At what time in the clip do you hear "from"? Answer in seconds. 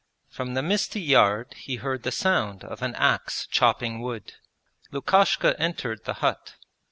0.31-0.55